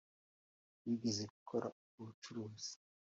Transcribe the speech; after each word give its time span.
wigeze 0.83 1.23
gukora 1.33 1.65
ubwo 1.77 1.99
bucuruzi. 2.07 2.73